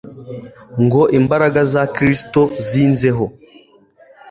ngo 0.83 1.01
imbaraga 1.19 1.59
za 1.73 1.83
Kristo 1.95 2.41
zinzeho 2.67 3.25